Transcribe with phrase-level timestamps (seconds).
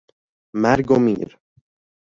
[0.53, 1.37] مرگ و میر